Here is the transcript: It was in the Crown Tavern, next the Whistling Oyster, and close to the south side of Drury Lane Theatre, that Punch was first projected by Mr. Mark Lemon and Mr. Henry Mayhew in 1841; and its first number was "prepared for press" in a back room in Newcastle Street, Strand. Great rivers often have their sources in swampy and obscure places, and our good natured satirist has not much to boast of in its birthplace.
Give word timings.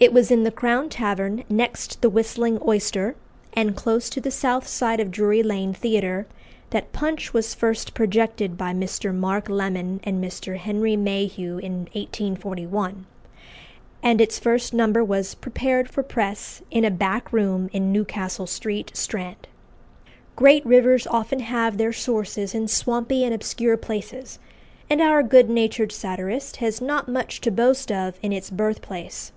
It 0.00 0.14
was 0.14 0.30
in 0.30 0.44
the 0.44 0.50
Crown 0.50 0.88
Tavern, 0.88 1.44
next 1.50 2.00
the 2.00 2.08
Whistling 2.08 2.58
Oyster, 2.66 3.16
and 3.52 3.76
close 3.76 4.08
to 4.08 4.18
the 4.18 4.30
south 4.30 4.66
side 4.66 4.98
of 4.98 5.10
Drury 5.10 5.42
Lane 5.42 5.74
Theatre, 5.74 6.26
that 6.70 6.94
Punch 6.94 7.34
was 7.34 7.52
first 7.52 7.92
projected 7.92 8.56
by 8.56 8.72
Mr. 8.72 9.14
Mark 9.14 9.50
Lemon 9.50 10.00
and 10.02 10.24
Mr. 10.24 10.56
Henry 10.56 10.96
Mayhew 10.96 11.58
in 11.58 11.80
1841; 11.92 13.04
and 14.02 14.22
its 14.22 14.38
first 14.38 14.72
number 14.72 15.04
was 15.04 15.34
"prepared 15.34 15.90
for 15.90 16.02
press" 16.02 16.62
in 16.70 16.86
a 16.86 16.90
back 16.90 17.30
room 17.30 17.68
in 17.74 17.92
Newcastle 17.92 18.46
Street, 18.46 18.90
Strand. 18.94 19.48
Great 20.34 20.64
rivers 20.64 21.06
often 21.08 21.40
have 21.40 21.76
their 21.76 21.92
sources 21.92 22.54
in 22.54 22.68
swampy 22.68 23.22
and 23.22 23.34
obscure 23.34 23.76
places, 23.76 24.38
and 24.88 25.02
our 25.02 25.22
good 25.22 25.50
natured 25.50 25.92
satirist 25.92 26.56
has 26.56 26.80
not 26.80 27.06
much 27.06 27.38
to 27.42 27.50
boast 27.50 27.92
of 27.92 28.18
in 28.22 28.32
its 28.32 28.48
birthplace. 28.48 29.32